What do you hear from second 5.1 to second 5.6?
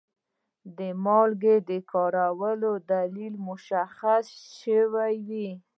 وي.